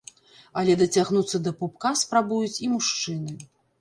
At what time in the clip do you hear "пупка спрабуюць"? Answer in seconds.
1.59-2.59